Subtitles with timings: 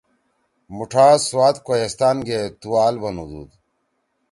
[0.75, 3.49] مُوٹھا سوات کوہستان گے ”تُوال“ بنُودُود۔